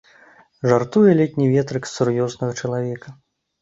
[0.71, 3.09] Жартуе летні ветрык з сур'ёзнага чалавека.